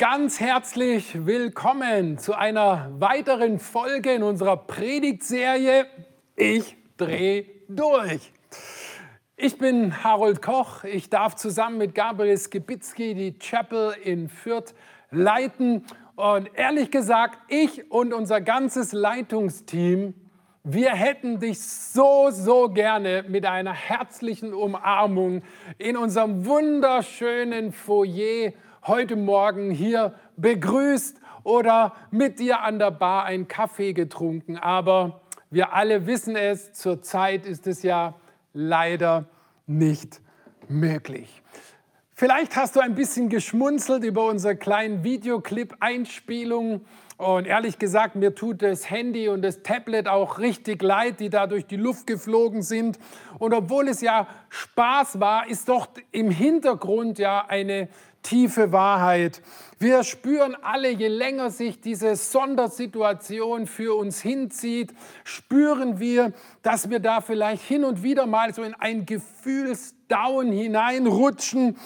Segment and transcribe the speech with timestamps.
[0.00, 5.86] Ganz herzlich willkommen zu einer weiteren Folge in unserer Predigtserie
[6.34, 8.32] Ich dreh durch.
[9.36, 10.82] Ich bin Harold Koch.
[10.82, 14.74] Ich darf zusammen mit Gabriel Skibitzky die Chapel in Fürth
[15.12, 15.84] leiten.
[16.16, 20.14] Und ehrlich gesagt, ich und unser ganzes Leitungsteam,
[20.64, 25.42] wir hätten dich so, so gerne mit einer herzlichen Umarmung
[25.78, 28.54] in unserem wunderschönen Foyer
[28.86, 34.58] heute Morgen hier begrüßt oder mit dir an der Bar einen Kaffee getrunken.
[34.58, 38.14] Aber wir alle wissen es, zurzeit ist es ja
[38.52, 39.26] leider
[39.66, 40.20] nicht
[40.68, 41.42] möglich.
[42.16, 46.84] Vielleicht hast du ein bisschen geschmunzelt über unsere kleinen Videoclip-Einspielung.
[47.16, 51.46] Und ehrlich gesagt, mir tut das Handy und das Tablet auch richtig leid, die da
[51.46, 52.98] durch die Luft geflogen sind.
[53.38, 57.88] Und obwohl es ja Spaß war, ist doch im Hintergrund ja eine
[58.24, 59.40] tiefe Wahrheit.
[59.78, 66.98] Wir spüren alle, je länger sich diese Sondersituation für uns hinzieht, spüren wir, dass wir
[66.98, 71.76] da vielleicht hin und wieder mal so in ein Gefühlsdown hineinrutschen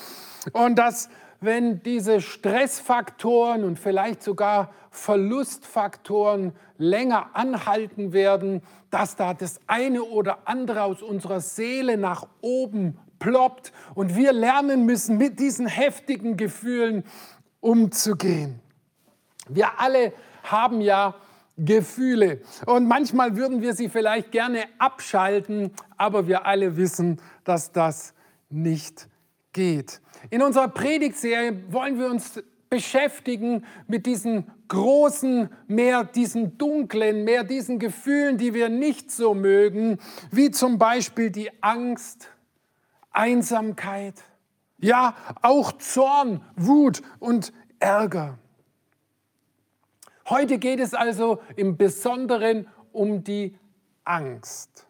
[0.53, 9.61] und dass wenn diese Stressfaktoren und vielleicht sogar Verlustfaktoren länger anhalten werden, dass da das
[9.67, 15.67] eine oder andere aus unserer Seele nach oben ploppt und wir lernen müssen, mit diesen
[15.67, 17.05] heftigen Gefühlen
[17.61, 18.61] umzugehen.
[19.49, 21.15] Wir alle haben ja
[21.57, 28.15] Gefühle und manchmal würden wir sie vielleicht gerne abschalten, aber wir alle wissen, dass das
[28.49, 29.09] nicht
[29.53, 30.01] geht.
[30.31, 37.79] In unserer Predigtserie wollen wir uns beschäftigen mit diesen großen, mehr diesen dunklen, mehr diesen
[37.79, 39.99] Gefühlen, die wir nicht so mögen,
[40.31, 42.29] wie zum Beispiel die Angst,
[43.11, 44.23] Einsamkeit,
[44.79, 48.39] ja auch Zorn, Wut und Ärger.
[50.29, 53.57] Heute geht es also im Besonderen um die
[54.05, 54.87] Angst.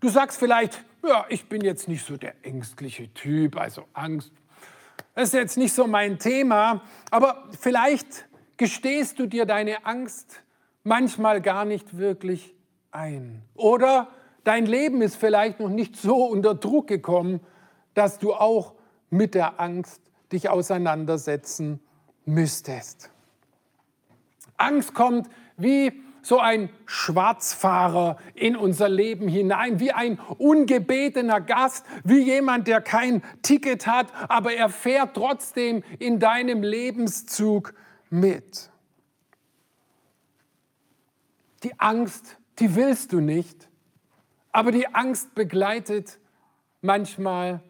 [0.00, 4.32] Du sagst vielleicht, ja, ich bin jetzt nicht so der ängstliche Typ, also Angst,
[5.14, 8.26] das ist jetzt nicht so mein Thema, aber vielleicht
[8.56, 10.42] gestehst du dir deine Angst
[10.82, 12.54] manchmal gar nicht wirklich
[12.90, 13.42] ein.
[13.54, 14.08] Oder
[14.44, 17.40] Dein Leben ist vielleicht noch nicht so unter Druck gekommen,
[17.94, 18.74] dass du auch
[19.10, 20.00] mit der Angst
[20.32, 21.80] dich auseinandersetzen
[22.26, 23.10] müsstest.
[24.56, 32.20] Angst kommt wie so ein Schwarzfahrer in unser Leben hinein, wie ein ungebetener Gast, wie
[32.20, 37.74] jemand, der kein Ticket hat, aber er fährt trotzdem in deinem Lebenszug
[38.08, 38.70] mit.
[41.62, 43.68] Die Angst, die willst du nicht,
[44.54, 46.20] aber die Angst begleitet
[46.80, 47.60] manchmal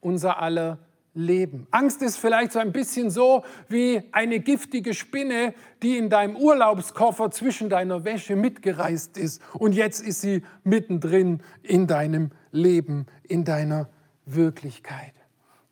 [0.00, 0.78] unser aller
[1.12, 1.66] Leben.
[1.70, 5.52] Angst ist vielleicht so ein bisschen so wie eine giftige Spinne,
[5.82, 11.86] die in deinem Urlaubskoffer zwischen deiner Wäsche mitgereist ist und jetzt ist sie mittendrin in
[11.86, 13.90] deinem Leben, in deiner
[14.24, 15.12] Wirklichkeit.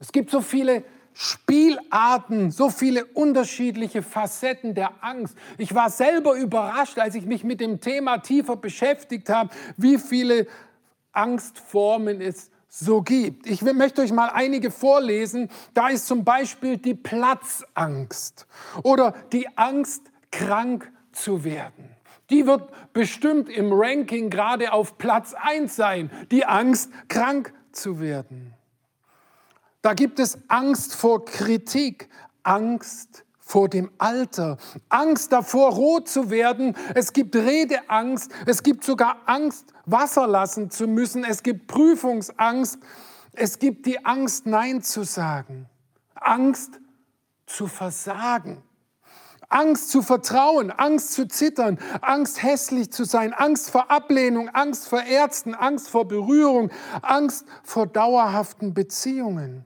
[0.01, 0.85] Es gibt so viele
[1.21, 5.37] Spielarten, so viele unterschiedliche Facetten der Angst.
[5.57, 10.47] Ich war selber überrascht, als ich mich mit dem Thema tiefer beschäftigt habe, wie viele
[11.11, 13.49] Angstformen es so gibt.
[13.49, 15.51] Ich möchte euch mal einige vorlesen.
[15.75, 18.47] Da ist zum Beispiel die Platzangst
[18.85, 21.97] oder die Angst, krank zu werden.
[22.31, 28.55] Die wird bestimmt im Ranking gerade auf Platz 1 sein, die Angst, krank zu werden.
[29.83, 32.09] Da gibt es Angst vor Kritik,
[32.43, 34.59] Angst vor dem Alter,
[34.89, 36.77] Angst davor, rot zu werden.
[36.95, 41.25] Es gibt Redeangst, es gibt sogar Angst, Wasser lassen zu müssen.
[41.25, 42.79] Es gibt Prüfungsangst,
[43.33, 45.67] es gibt die Angst, Nein zu sagen,
[46.15, 46.81] Angst
[47.47, 48.63] zu versagen.
[49.51, 55.03] Angst zu vertrauen, Angst zu zittern, Angst hässlich zu sein, Angst vor Ablehnung, Angst vor
[55.03, 59.65] Ärzten, Angst vor Berührung, Angst vor dauerhaften Beziehungen.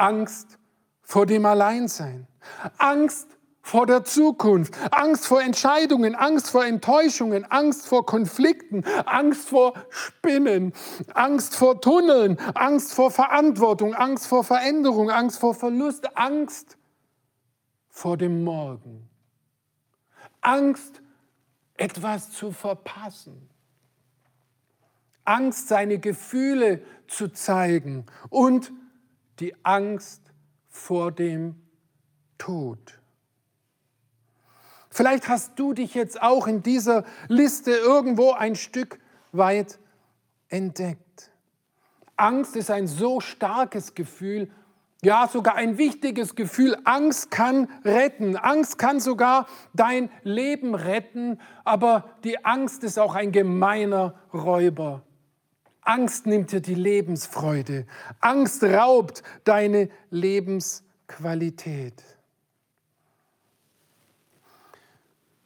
[0.00, 0.58] Angst
[1.02, 2.26] vor dem Alleinsein,
[2.78, 3.28] Angst
[3.60, 10.72] vor der Zukunft, Angst vor Entscheidungen, Angst vor Enttäuschungen, Angst vor Konflikten, Angst vor Spinnen,
[11.14, 16.78] Angst vor Tunneln, Angst vor Verantwortung, Angst vor Veränderung, Angst vor Verlust, Angst
[17.88, 19.08] vor dem Morgen,
[20.40, 21.02] Angst,
[21.76, 23.48] etwas zu verpassen.
[25.24, 28.72] Angst, seine Gefühle zu zeigen und
[29.40, 30.22] die Angst
[30.68, 31.56] vor dem
[32.38, 33.00] Tod.
[34.90, 38.98] Vielleicht hast du dich jetzt auch in dieser Liste irgendwo ein Stück
[39.32, 39.78] weit
[40.48, 41.30] entdeckt.
[42.16, 44.50] Angst ist ein so starkes Gefühl,
[45.02, 46.76] Ja, sogar ein wichtiges Gefühl.
[46.84, 48.36] Angst kann retten.
[48.36, 51.40] Angst kann sogar dein Leben retten.
[51.64, 55.02] Aber die Angst ist auch ein gemeiner Räuber.
[55.82, 57.86] Angst nimmt dir die Lebensfreude.
[58.20, 62.04] Angst raubt deine Lebensqualität.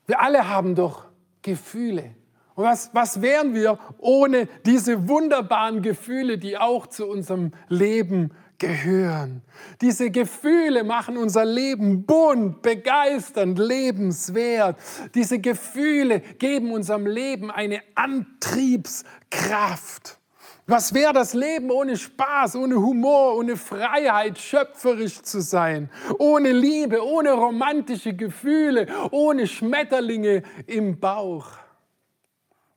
[0.06, 1.04] Wir alle haben doch
[1.42, 2.14] Gefühle.
[2.54, 9.42] Und was, was wären wir ohne diese wunderbaren Gefühle, die auch zu unserem Leben gehören?
[9.80, 14.78] Diese Gefühle machen unser Leben bunt, begeisternd, lebenswert.
[15.14, 20.20] Diese Gefühle geben unserem Leben eine Antriebskraft.
[20.66, 27.05] Was wäre das Leben ohne Spaß, ohne Humor, ohne Freiheit, schöpferisch zu sein, ohne Liebe,
[27.05, 31.49] ohne romantische Gefühle, ohne Schmetterlinge im Bauch?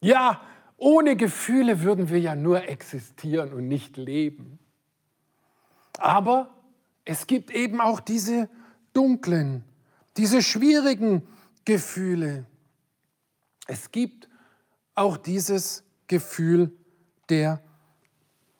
[0.01, 0.41] Ja,
[0.75, 4.59] ohne Gefühle würden wir ja nur existieren und nicht leben.
[5.97, 6.53] Aber
[7.05, 8.49] es gibt eben auch diese
[8.91, 9.63] dunklen,
[10.17, 11.25] diese schwierigen
[11.63, 12.45] Gefühle.
[13.65, 14.27] Es gibt
[14.93, 16.71] auch dieses Gefühl
[17.29, 17.61] der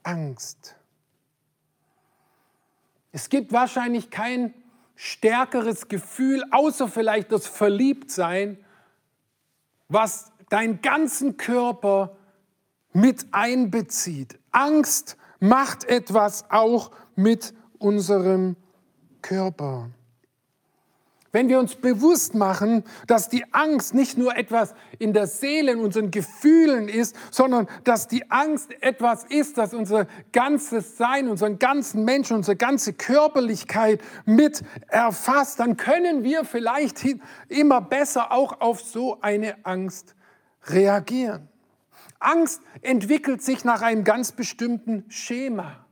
[0.08, 0.76] Angst.
[3.12, 4.54] Es gibt wahrscheinlich kein
[4.96, 8.58] stärkeres Gefühl, außer vielleicht das Verliebtsein,
[9.90, 12.16] was deinen ganzen Körper
[12.94, 14.40] mit einbezieht.
[14.52, 18.56] Angst macht etwas auch mit unserem
[19.22, 19.90] Körper.
[21.38, 25.82] Wenn wir uns bewusst machen, dass die Angst nicht nur etwas in der Seele, in
[25.82, 32.06] unseren Gefühlen ist, sondern dass die Angst etwas ist, das unser ganzes Sein, unseren ganzen
[32.06, 37.06] Menschen, unsere ganze Körperlichkeit mit erfasst, dann können wir vielleicht
[37.50, 40.16] immer besser auch auf so eine Angst
[40.66, 41.50] reagieren.
[42.20, 45.86] Angst entwickelt sich nach einem ganz bestimmten Schema.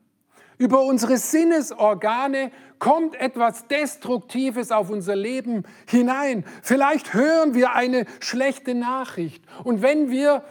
[0.57, 6.46] Über unsere Sinnesorgane kommt etwas Destruktives auf unser Leben hinein.
[6.62, 9.44] Vielleicht hören wir eine schlechte Nachricht.
[9.63, 10.44] Und wenn wir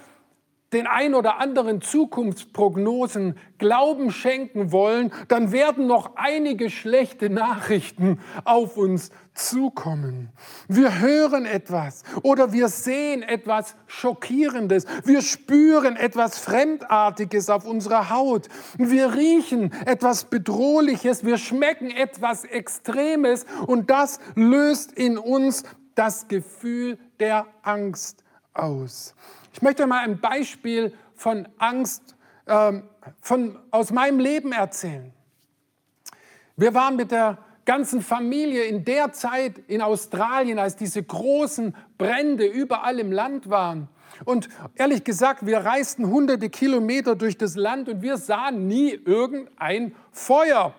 [0.75, 8.77] den ein oder anderen Zukunftsprognosen Glauben schenken wollen, dann werden noch einige schlechte Nachrichten auf
[8.77, 10.31] uns zukommen.
[10.69, 14.87] Wir hören etwas oder wir sehen etwas Schockierendes.
[15.05, 18.49] Wir spüren etwas Fremdartiges auf unserer Haut.
[18.77, 21.25] Wir riechen etwas Bedrohliches.
[21.25, 29.15] Wir schmecken etwas Extremes und das löst in uns das Gefühl der Angst aus.
[29.55, 32.17] Ich möchte mal ein Beispiel von Angst
[32.49, 32.89] ähm,
[33.21, 35.13] von, aus meinem Leben erzählen.
[36.57, 42.47] Wir waren mit der ganzen Familie in der Zeit in Australien, als diese großen Brände
[42.47, 43.89] überall im Land waren.
[44.25, 49.95] Und ehrlich gesagt, wir reisten hunderte Kilometer durch das Land und wir sahen nie irgendein
[50.11, 50.75] Feuer.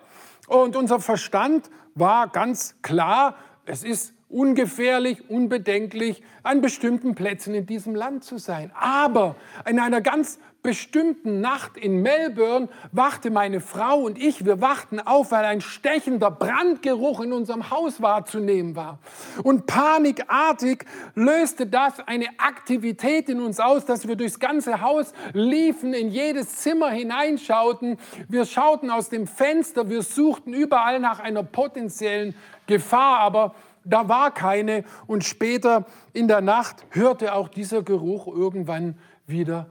[0.48, 7.94] Und unser Verstand war ganz klar, es ist ungefährlich, unbedenklich, an bestimmten Plätzen in diesem
[7.94, 8.70] Land zu sein.
[8.74, 9.36] Aber
[9.68, 15.30] in einer ganz bestimmten Nacht in Melbourne wachte meine Frau und ich, wir wachten auf,
[15.30, 18.98] weil ein stechender Brandgeruch in unserem Haus wahrzunehmen war.
[19.44, 20.84] Und panikartig
[21.14, 26.56] löste das eine Aktivität in uns aus, dass wir durchs ganze Haus liefen, in jedes
[26.56, 27.96] Zimmer hineinschauten.
[28.28, 32.34] Wir schauten aus dem Fenster, wir suchten überall nach einer potenziellen
[32.66, 33.54] Gefahr, aber
[33.86, 34.84] da war keine.
[35.06, 39.66] Und später in der Nacht hörte auch dieser Geruch irgendwann wieder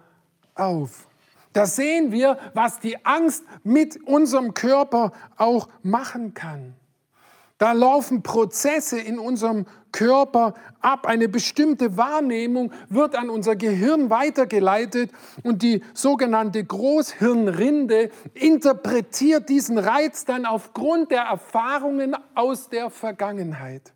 [0.55, 1.07] auf.
[1.53, 6.75] Da sehen wir, was die Angst mit unserem Körper auch machen kann.
[7.57, 11.07] Da laufen Prozesse in unserem Körper ab.
[11.07, 15.12] Eine bestimmte Wahrnehmung wird an unser Gehirn weitergeleitet
[15.43, 23.95] und die sogenannte Großhirnrinde interpretiert diesen Reiz dann aufgrund der Erfahrungen aus der Vergangenheit.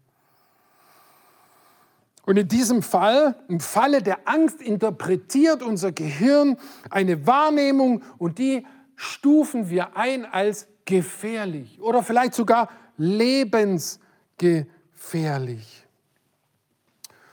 [2.29, 6.57] Und in diesem Fall, im Falle der Angst, interpretiert unser Gehirn
[6.91, 15.78] eine Wahrnehmung und die stufen wir ein als gefährlich oder vielleicht sogar lebensgefährlich.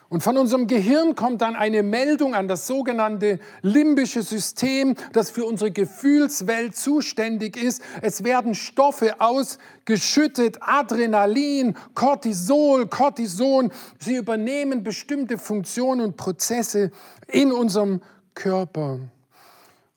[0.09, 5.45] Und von unserem Gehirn kommt dann eine Meldung an das sogenannte limbische System, das für
[5.45, 7.83] unsere Gefühlswelt zuständig ist.
[8.03, 13.73] Es werden Stoffe ausgeschüttet, Adrenalin, Cortisol, Cortison.
[13.99, 16.93] Sie übernehmen bestimmte Funktionen und Prozesse
[17.27, 18.01] in unserem
[18.35, 19.01] Körper.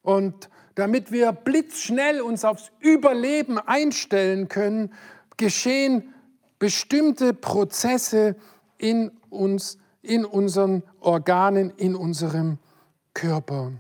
[0.01, 4.92] Und damit wir blitzschnell uns aufs Überleben einstellen können,
[5.38, 6.16] geschehen
[6.58, 8.36] bestimmte Prozesse
[8.80, 12.58] in uns in unseren Organen, in unserem
[13.13, 13.72] Körper.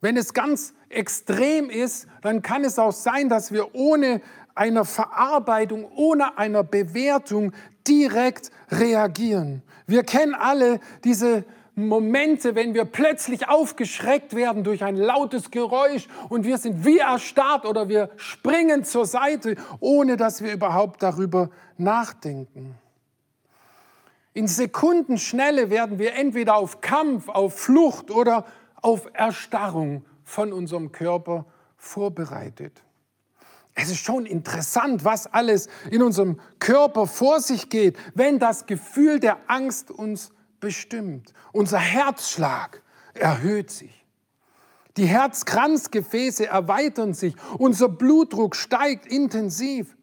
[0.00, 4.20] Wenn es ganz extrem ist, dann kann es auch sein, dass wir ohne
[4.54, 7.52] einer Verarbeitung, ohne einer Bewertung
[7.86, 9.62] direkt reagieren.
[9.86, 11.44] Wir kennen alle diese
[11.74, 17.66] Momente, wenn wir plötzlich aufgeschreckt werden durch ein lautes Geräusch und wir sind wie erstarrt
[17.66, 22.74] oder wir springen zur Seite, ohne dass wir überhaupt darüber nachdenken.
[24.36, 28.44] In Sekundenschnelle werden wir entweder auf Kampf, auf Flucht oder
[28.82, 31.46] auf Erstarrung von unserem Körper
[31.78, 32.82] vorbereitet.
[33.74, 39.20] Es ist schon interessant, was alles in unserem Körper vor sich geht, wenn das Gefühl
[39.20, 41.32] der Angst uns bestimmt.
[41.52, 42.82] Unser Herzschlag
[43.14, 44.04] erhöht sich.
[44.98, 47.34] Die Herzkranzgefäße erweitern sich.
[47.56, 49.95] Unser Blutdruck steigt intensiv.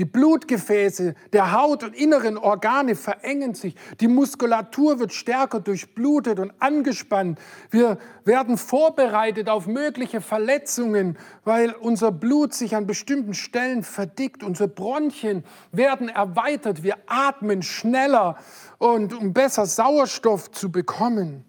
[0.00, 3.74] Die Blutgefäße der Haut und inneren Organe verengen sich.
[4.00, 7.38] Die Muskulatur wird stärker durchblutet und angespannt.
[7.70, 14.42] Wir werden vorbereitet auf mögliche Verletzungen, weil unser Blut sich an bestimmten Stellen verdickt.
[14.42, 16.82] Unsere Bronchien werden erweitert.
[16.82, 18.38] Wir atmen schneller
[18.78, 21.44] und um besser Sauerstoff zu bekommen.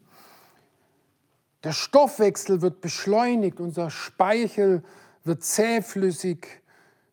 [1.64, 3.62] Der Stoffwechsel wird beschleunigt.
[3.62, 4.84] Unser Speichel
[5.24, 6.61] wird zähflüssig.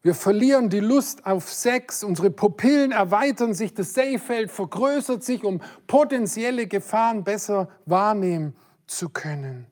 [0.03, 5.61] Wir verlieren die Lust auf Sex, unsere Pupillen erweitern sich, das Sehfeld vergrößert sich, um
[5.89, 8.55] potenzielle Gefahren besser wahrnehmen
[8.87, 9.67] zu können.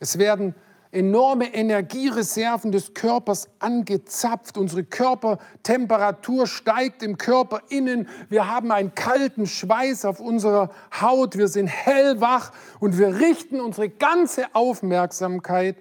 [0.00, 0.54] Es werden
[0.90, 4.56] enorme Energiereserven des Körpers angezapft.
[4.56, 8.08] Unsere Körpertemperatur steigt im Körper innen.
[8.28, 11.36] Wir haben einen kalten Schweiß auf unserer Haut.
[11.36, 15.76] Wir sind hellwach und wir richten unsere ganze Aufmerksamkeit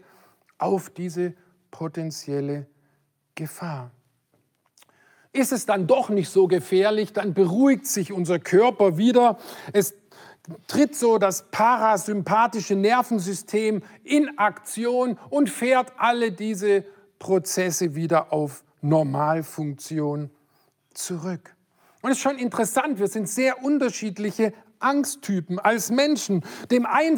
[0.57, 1.33] auf diese
[1.71, 2.65] potenzielle
[3.37, 3.91] Gefahr.
[5.31, 9.37] Ist es dann doch nicht so gefährlich, dann beruhigt sich unser Körper wieder.
[9.71, 9.93] Es
[10.67, 16.83] tritt so das parasympathische Nervensystem in Aktion und fährt alle diese
[17.19, 20.31] Prozesse wieder auf Normalfunktion
[20.93, 21.55] zurück.
[22.01, 26.43] Und es ist schon interessant, wir sind sehr unterschiedliche Angsttypen als Menschen.
[26.71, 27.17] Dem einen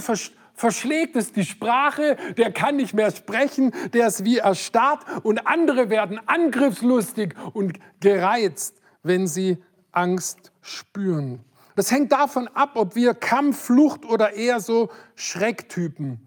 [0.60, 5.90] verschlägt es die Sprache, der kann nicht mehr sprechen, der ist wie erstarrt und andere
[5.90, 9.58] werden angriffslustig und gereizt, wenn sie
[9.94, 11.46] Angst spüren.
[11.78, 16.20] Das hängt davon ab, ob wir Kampf, Flucht oder eher so Schrecktypen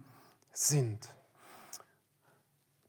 [0.50, 1.10] sind.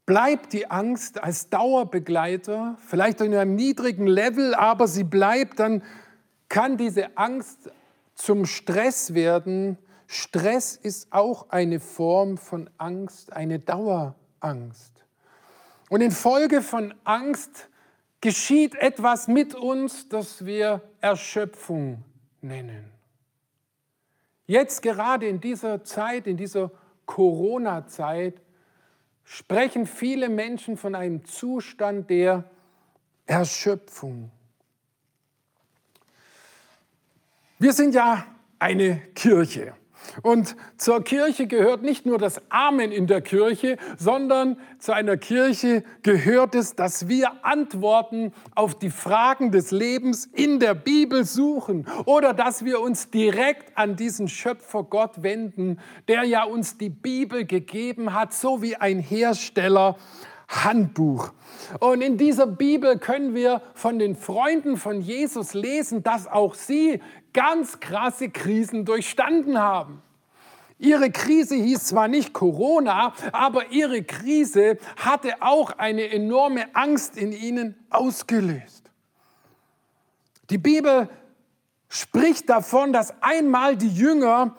[0.06, 5.82] Bleibt die Angst als Dauerbegleiter, vielleicht in einem niedrigen Level, aber sie bleibt, dann
[6.48, 7.70] kann diese Angst
[8.14, 9.76] zum Stress werden,
[10.14, 14.92] Stress ist auch eine Form von Angst, eine Dauerangst.
[15.88, 17.68] Und infolge von Angst
[18.20, 22.04] geschieht etwas mit uns, das wir Erschöpfung
[22.42, 22.92] nennen.
[24.46, 26.70] Jetzt gerade in dieser Zeit, in dieser
[27.06, 28.40] Corona-Zeit,
[29.24, 32.48] sprechen viele Menschen von einem Zustand der
[33.26, 34.30] Erschöpfung.
[37.58, 38.24] Wir sind ja
[38.60, 39.74] eine Kirche.
[40.22, 45.84] Und zur Kirche gehört nicht nur das Amen in der Kirche, sondern zu einer Kirche
[46.02, 52.32] gehört es, dass wir Antworten auf die Fragen des Lebens in der Bibel suchen oder
[52.32, 55.78] dass wir uns direkt an diesen Schöpfer Gott wenden,
[56.08, 59.96] der ja uns die Bibel gegeben hat, so wie ein Hersteller
[60.48, 61.32] Handbuch.
[61.80, 67.00] Und in dieser Bibel können wir von den Freunden von Jesus lesen, dass auch sie
[67.32, 70.02] ganz krasse Krisen durchstanden haben.
[70.84, 77.32] Ihre Krise hieß zwar nicht Corona, aber ihre Krise hatte auch eine enorme Angst in
[77.32, 78.90] ihnen ausgelöst.
[80.50, 81.08] Die Bibel
[81.88, 84.56] spricht davon, dass einmal die Jünger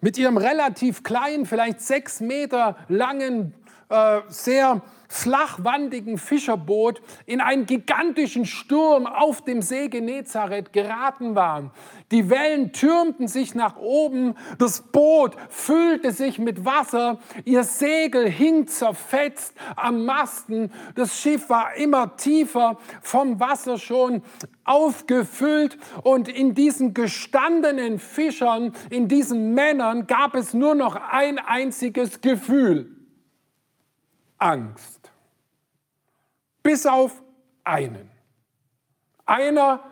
[0.00, 3.54] mit ihrem relativ kleinen, vielleicht sechs Meter langen,
[3.92, 4.80] äh, sehr
[5.12, 11.70] flachwandigen Fischerboot in einen gigantischen Sturm auf dem See Genezareth geraten waren.
[12.10, 18.66] Die Wellen türmten sich nach oben, das Boot füllte sich mit Wasser, ihr Segel hing
[18.66, 24.22] zerfetzt am Masten, das Schiff war immer tiefer, vom Wasser schon
[24.64, 32.22] aufgefüllt und in diesen gestandenen Fischern, in diesen Männern gab es nur noch ein einziges
[32.22, 33.01] Gefühl.
[34.42, 35.10] Angst.
[36.62, 37.22] Bis auf
[37.64, 38.10] einen.
[39.24, 39.84] Einer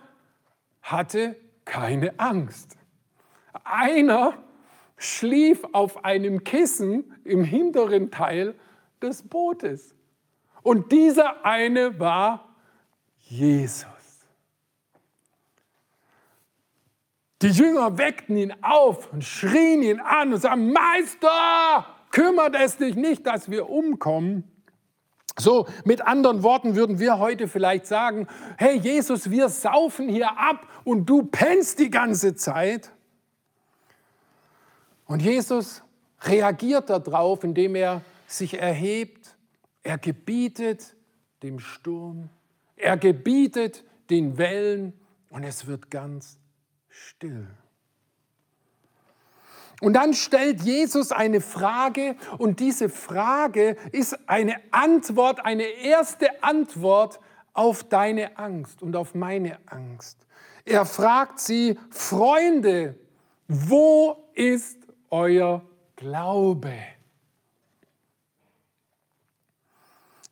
[0.82, 2.76] hatte keine Angst.
[3.64, 4.34] Einer
[4.96, 8.54] schlief auf einem Kissen im hinteren Teil
[9.00, 9.94] des Bootes.
[10.62, 12.48] Und dieser eine war
[13.18, 13.86] Jesus.
[17.40, 22.96] Die Jünger weckten ihn auf und schrien ihn an und sagten, Meister, kümmert es dich
[22.96, 24.44] nicht, dass wir umkommen.
[25.38, 28.26] So, mit anderen Worten würden wir heute vielleicht sagen,
[28.58, 32.90] hey Jesus, wir saufen hier ab und du pennst die ganze Zeit.
[35.06, 35.82] Und Jesus
[36.22, 39.34] reagiert darauf, indem er sich erhebt,
[39.82, 40.94] er gebietet
[41.42, 42.28] dem Sturm,
[42.76, 44.92] er gebietet den Wellen
[45.30, 46.38] und es wird ganz
[46.88, 47.48] still.
[49.80, 57.18] Und dann stellt Jesus eine Frage und diese Frage ist eine Antwort, eine erste Antwort
[57.54, 60.18] auf deine Angst und auf meine Angst.
[60.64, 62.94] Er fragt sie, Freunde,
[63.48, 65.62] wo ist euer
[65.96, 66.74] Glaube?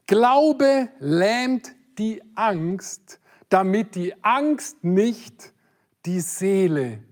[0.07, 5.53] Glaube lähmt die Angst, damit die Angst nicht
[6.07, 7.03] die Seele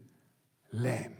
[0.70, 1.15] lähmt.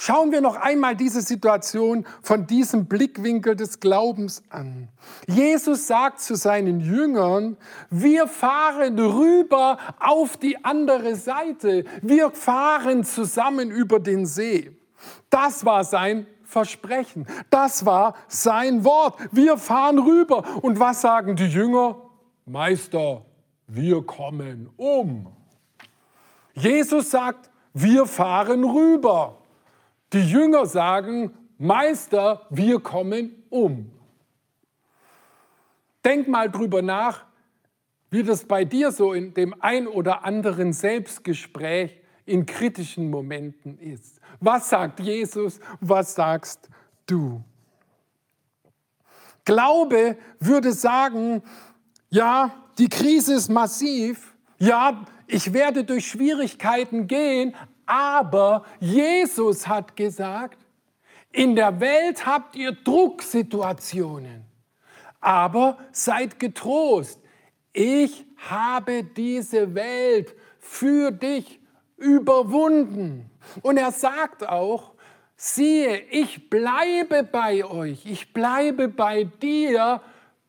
[0.00, 4.86] Schauen wir noch einmal diese Situation von diesem Blickwinkel des Glaubens an.
[5.26, 7.56] Jesus sagt zu seinen Jüngern,
[7.90, 11.84] wir fahren rüber auf die andere Seite.
[12.00, 14.70] Wir fahren zusammen über den See.
[15.30, 17.26] Das war sein Versprechen.
[17.50, 19.18] Das war sein Wort.
[19.32, 20.44] Wir fahren rüber.
[20.62, 21.96] Und was sagen die Jünger?
[22.46, 23.22] Meister,
[23.66, 25.26] wir kommen um.
[26.54, 29.38] Jesus sagt, wir fahren rüber.
[30.12, 33.90] Die Jünger sagen, Meister, wir kommen um.
[36.04, 37.24] Denk mal drüber nach,
[38.10, 44.20] wie das bei dir so in dem ein oder anderen Selbstgespräch in kritischen Momenten ist.
[44.40, 45.60] Was sagt Jesus?
[45.80, 46.68] Was sagst
[47.06, 47.42] du?
[49.44, 51.42] Glaube würde sagen,
[52.10, 54.34] ja, die Krise ist massiv.
[54.58, 57.54] Ja, ich werde durch Schwierigkeiten gehen,
[57.88, 60.58] aber Jesus hat gesagt,
[61.32, 64.44] in der Welt habt ihr Drucksituationen,
[65.20, 67.18] aber seid getrost.
[67.72, 71.60] Ich habe diese Welt für dich
[71.96, 73.30] überwunden.
[73.62, 74.92] Und er sagt auch,
[75.34, 80.02] siehe, ich bleibe bei euch, ich bleibe bei dir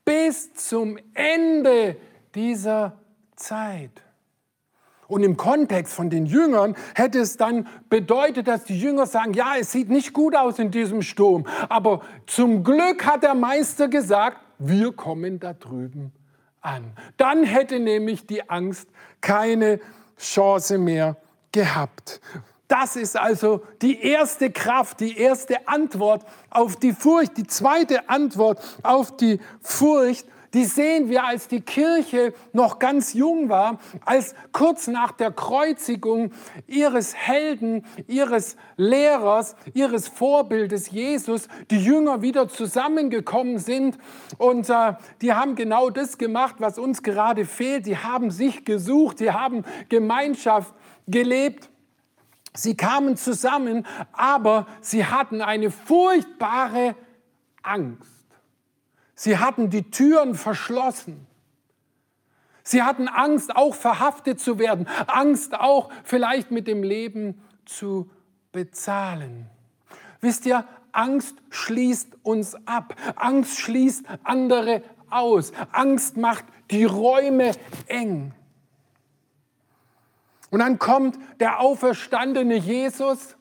[0.04, 1.96] bis zum Ende
[2.36, 3.00] dieser
[3.38, 4.04] Zeit.
[5.10, 9.56] Und im Kontext von den Jüngern hätte es dann bedeutet, dass die Jünger sagen, ja,
[9.60, 14.38] es sieht nicht gut aus in diesem Sturm, aber zum Glück hat der Meister gesagt,
[14.60, 16.14] wir kommen da drüben
[16.62, 16.92] an.
[17.18, 18.88] Dann hätte nämlich die Angst
[19.20, 19.80] keine
[20.20, 21.18] Chance mehr
[21.52, 22.22] gehabt.
[22.68, 27.36] Das ist also die erste Kraft, die erste Antwort auf die Furcht.
[27.38, 33.50] Die zweite Antwort auf die Furcht die sehen wir, als die Kirche noch ganz jung
[33.50, 36.32] war, als kurz nach der Kreuzigung
[36.68, 43.98] ihres Helden, ihres Lehrers, ihres Vorbildes Jesus, die Jünger wieder zusammengekommen sind
[44.38, 47.86] und äh, die haben genau das gemacht, was uns gerade fehlt.
[47.86, 50.74] Die haben sich gesucht, die haben Gemeinschaft
[51.08, 51.70] gelebt.
[52.56, 56.96] Sie kamen zusammen, aber sie hatten eine furchtbare
[57.62, 58.19] Angst.
[59.20, 61.28] Sie hatten die Türen verschlossen.
[62.64, 68.10] Sie hatten Angst, auch verhaftet zu werden, Angst auch vielleicht mit dem Leben zu
[68.54, 69.50] bezahlen.
[70.22, 72.96] Wisst ihr, Angst schließt uns ab.
[73.18, 75.52] Angst schließt andere aus.
[75.74, 77.52] Angst macht die Räume
[77.88, 78.34] eng.
[80.50, 83.36] Und dann kommt der auferstandene Jesus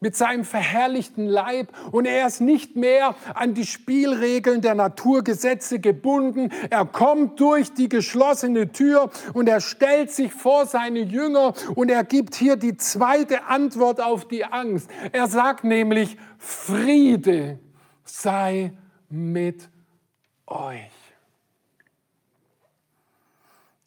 [0.00, 6.50] mit seinem verherrlichten Leib und er ist nicht mehr an die Spielregeln der Naturgesetze gebunden.
[6.70, 12.02] Er kommt durch die geschlossene Tür und er stellt sich vor seine Jünger und er
[12.02, 14.88] gibt hier die zweite Antwort auf die Angst.
[15.12, 17.58] Er sagt nämlich, Friede
[18.04, 18.72] sei
[19.10, 19.68] mit
[20.46, 20.90] euch.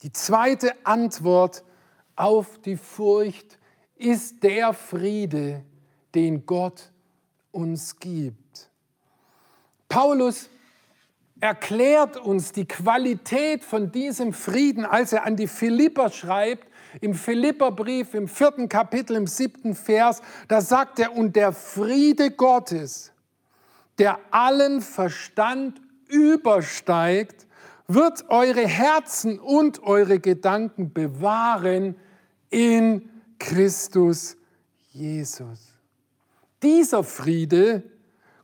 [0.04, 1.64] Die zweite Antwort
[2.16, 3.58] auf die Furcht
[3.96, 5.64] ist der Friede,
[6.16, 6.92] den Gott
[7.52, 8.70] uns gibt.
[9.90, 10.50] Paulus
[11.40, 16.68] erklärt uns die Qualität von diesem Frieden, als er an die Philipper schreibt,
[17.02, 23.12] im Philipperbrief im vierten Kapitel, im siebten Vers, da sagt er, und der Friede Gottes,
[23.98, 27.48] der allen Verstand übersteigt,
[27.88, 31.96] wird eure Herzen und eure Gedanken bewahren
[32.50, 34.38] in Christus
[34.92, 35.73] Jesus.
[36.64, 37.84] Dieser Friede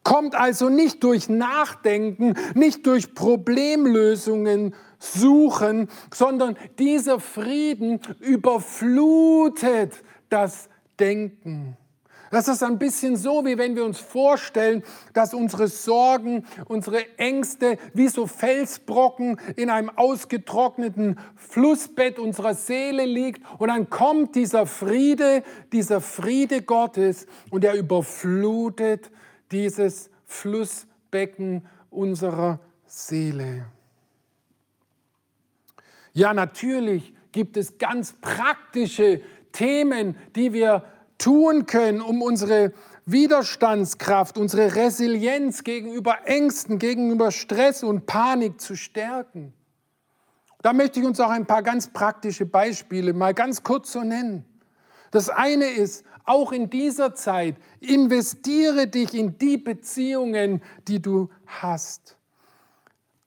[0.04, 11.78] kommt also nicht durch Nachdenken, nicht durch Problemlösungen suchen, sondern dieser Frieden überflutet das Denken.
[12.32, 17.78] Das ist ein bisschen so, wie wenn wir uns vorstellen, dass unsere Sorgen, unsere Ängste
[17.94, 25.44] wie so Felsbrocken in einem ausgetrockneten Flussbett unserer Seele liegt und dann kommt dieser Friede,
[25.72, 29.10] dieser Friede Gottes und er überflutet
[29.52, 33.66] dieses Flussbecken unserer Seele.
[36.14, 40.84] Ja, natürlich gibt es ganz praktische Themen, die wir
[41.20, 42.74] tun können, um unsere
[43.06, 49.54] Widerstandskraft, unsere Resilienz gegenüber Ängsten, gegenüber Stress und Panik zu stärken.
[50.62, 54.46] Da möchte ich uns auch ein paar ganz praktische Beispiele mal ganz kurz so nennen.
[55.12, 62.18] Das eine ist, auch in dieser Zeit, investiere dich in die Beziehungen, die du hast.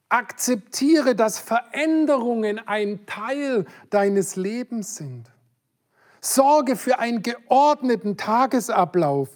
[0.09, 5.33] Akzeptiere, dass Veränderungen ein Teil deines Lebens sind.
[6.25, 9.29] Sorge für einen geordneten Tagesablauf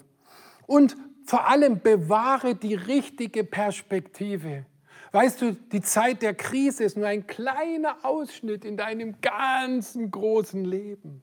[0.66, 0.96] und
[1.26, 4.64] vor allem bewahre die richtige Perspektive.
[5.10, 10.64] Weißt du, die Zeit der Krise ist nur ein kleiner Ausschnitt in deinem ganzen großen
[10.64, 11.22] Leben.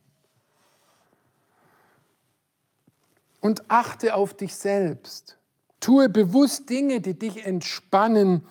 [3.39, 5.37] Und achte auf dich selbst.
[5.79, 8.45] Tue bewusst Dinge, die dich entspannen,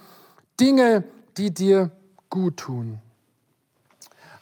[0.60, 1.04] Dinge,
[1.36, 1.90] die dir
[2.30, 3.00] gut tun.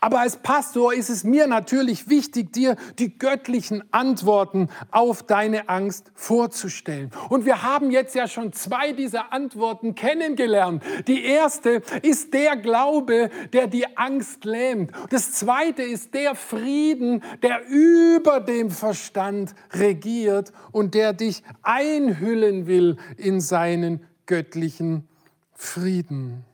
[0.01, 6.11] Aber als Pastor ist es mir natürlich wichtig, dir die göttlichen Antworten auf deine Angst
[6.15, 7.11] vorzustellen.
[7.29, 10.83] Und wir haben jetzt ja schon zwei dieser Antworten kennengelernt.
[11.07, 14.91] Die erste ist der Glaube, der die Angst lähmt.
[15.11, 22.97] Das zweite ist der Frieden, der über dem Verstand regiert und der dich einhüllen will
[23.19, 25.07] in seinen göttlichen
[25.53, 26.45] Frieden.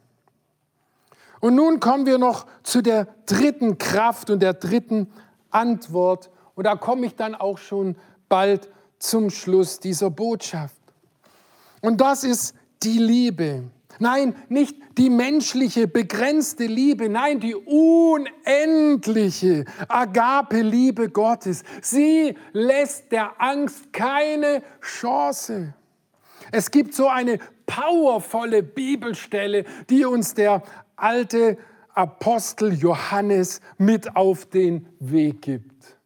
[1.46, 5.06] Und nun kommen wir noch zu der dritten Kraft und der dritten
[5.52, 6.28] Antwort.
[6.56, 7.94] Und da komme ich dann auch schon
[8.28, 10.74] bald zum Schluss dieser Botschaft.
[11.82, 13.62] Und das ist die Liebe.
[14.00, 21.62] Nein, nicht die menschliche, begrenzte Liebe, nein, die unendliche Agape-Liebe Gottes.
[21.80, 25.74] Sie lässt der Angst keine Chance.
[26.50, 30.64] Es gibt so eine powervolle Bibelstelle, die uns der
[30.96, 31.58] alte
[31.94, 35.96] Apostel Johannes mit auf den Weg gibt.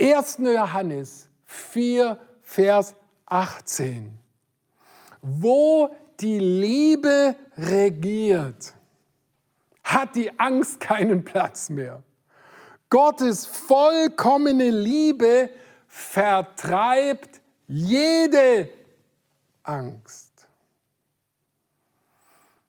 [0.00, 0.38] 1.
[0.38, 2.94] Johannes 4, Vers
[3.26, 4.18] 18.
[5.20, 8.74] Wo die Liebe regiert,
[9.84, 12.02] hat die Angst keinen Platz mehr.
[12.88, 15.50] Gottes vollkommene Liebe
[15.86, 18.68] vertreibt jede
[19.62, 20.30] Angst.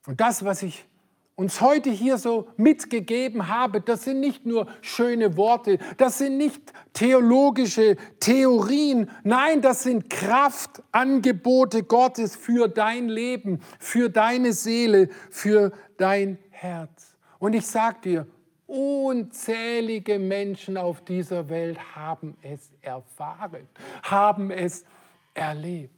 [0.06, 0.84] Und das, was ich
[1.36, 6.72] uns heute hier so mitgegeben habe, das sind nicht nur schöne Worte, das sind nicht
[6.92, 16.38] theologische Theorien, nein, das sind Kraftangebote Gottes für dein Leben, für deine Seele, für dein
[16.50, 17.16] Herz.
[17.40, 18.26] Und ich sage dir,
[18.66, 23.68] unzählige Menschen auf dieser Welt haben es erfahren,
[24.02, 24.84] haben es
[25.34, 25.93] erlebt.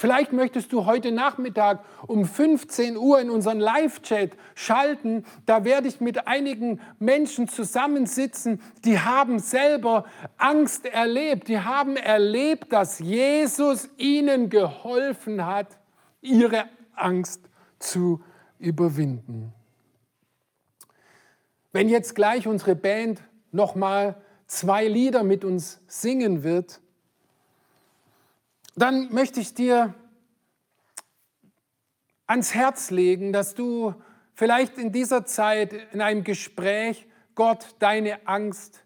[0.00, 5.26] Vielleicht möchtest du heute Nachmittag um 15 Uhr in unseren Live-Chat schalten.
[5.44, 10.06] Da werde ich mit einigen Menschen zusammensitzen, die haben selber
[10.38, 11.48] Angst erlebt.
[11.48, 15.76] Die haben erlebt, dass Jesus ihnen geholfen hat,
[16.22, 17.42] ihre Angst
[17.78, 18.22] zu
[18.58, 19.52] überwinden.
[21.72, 23.20] Wenn jetzt gleich unsere Band
[23.52, 26.80] nochmal zwei Lieder mit uns singen wird,
[28.82, 29.94] dann möchte ich dir
[32.26, 33.94] ans Herz legen, dass du
[34.34, 38.84] vielleicht in dieser Zeit in einem Gespräch Gott deine Angst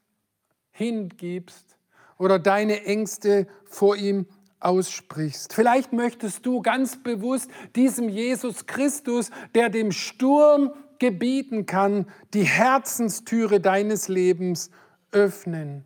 [0.72, 1.76] hingibst
[2.18, 4.26] oder deine Ängste vor ihm
[4.61, 5.52] aussprichst.
[5.52, 13.61] Vielleicht möchtest du ganz bewusst diesem Jesus Christus, der dem Sturm gebieten kann, die Herzenstüre
[13.61, 14.70] deines Lebens
[15.12, 15.85] öffnen.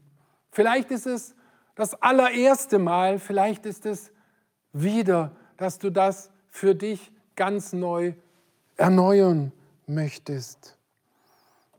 [0.53, 1.35] Vielleicht ist es
[1.79, 4.11] das allererste Mal, vielleicht ist es
[4.73, 8.15] wieder, dass du das für dich ganz neu
[8.77, 9.53] erneuern
[9.87, 10.77] möchtest.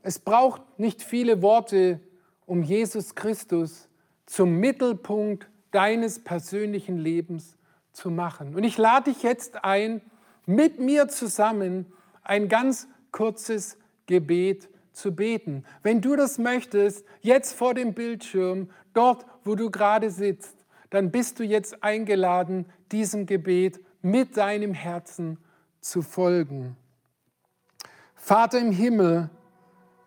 [0.02, 2.00] Es braucht nicht viele Worte,
[2.46, 3.90] um Jesus Christus
[4.24, 7.58] zum Mittelpunkt deines persönlichen Lebens
[7.92, 8.54] zu machen.
[8.54, 10.00] Und ich lade dich jetzt ein,
[10.46, 15.64] mit mir zusammen ein ganz kurzes Gebet zu beten.
[15.82, 20.56] Wenn du das möchtest, jetzt vor dem Bildschirm, dort, wo du gerade sitzt,
[20.90, 25.38] dann bist du jetzt eingeladen, diesem Gebet mit deinem Herzen
[25.80, 26.76] zu folgen.
[28.14, 29.30] Vater im Himmel,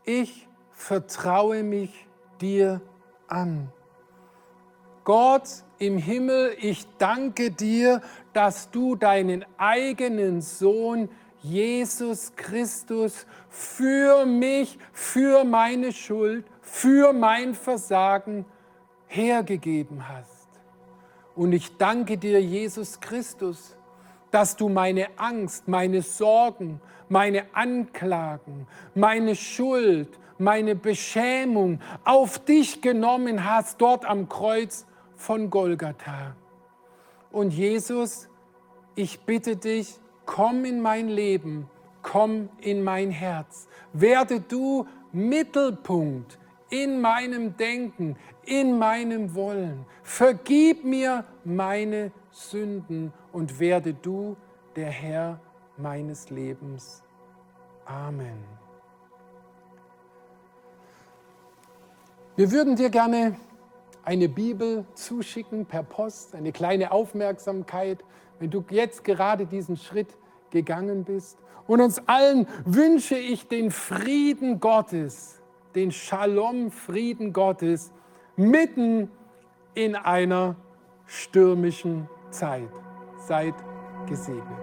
[0.06, 2.08] ich vertraue mich
[2.42, 2.82] dir
[3.28, 3.72] an.
[5.04, 11.10] Gott, im Himmel, ich danke dir, dass du deinen eigenen Sohn
[11.44, 18.46] Jesus Christus für mich, für meine Schuld, für mein Versagen
[19.08, 20.48] hergegeben hast.
[21.36, 23.76] Und ich danke dir, Jesus Christus,
[24.32, 26.80] dass du meine Angst, meine Sorgen,
[27.10, 36.36] meine Anklagen, meine Schuld, meine Beschämung auf dich genommen hast, dort am Kreuz von Golgatha.
[37.32, 38.30] Und Jesus,
[38.96, 41.70] ich bitte dich, komm in mein Leben,
[42.02, 43.68] komm in mein Herz.
[43.94, 49.86] Werde du Mittelpunkt in meinem Denken, in meinem Wollen.
[50.04, 54.36] Vergib mir meine Sünden und werde du
[54.76, 55.40] der Herr
[55.78, 57.04] meines Lebens.
[57.86, 58.44] Amen.
[62.36, 63.36] Wir würden dir gerne
[64.04, 68.04] eine Bibel zuschicken per Post, eine kleine Aufmerksamkeit,
[68.44, 70.18] wenn du jetzt gerade diesen Schritt
[70.50, 71.38] gegangen bist.
[71.66, 75.42] Und uns allen wünsche ich den Frieden Gottes,
[75.76, 77.94] den Shalom-Frieden Gottes,
[78.36, 79.10] mitten
[79.76, 80.58] in einer
[81.06, 82.68] stürmischen Zeit.
[83.18, 83.56] Seid
[84.10, 84.63] gesegnet.